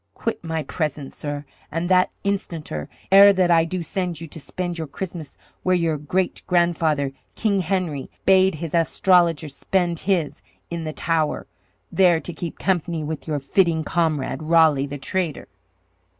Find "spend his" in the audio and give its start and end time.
9.47-10.41